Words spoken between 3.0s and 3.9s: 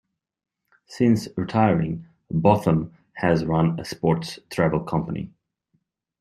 has run a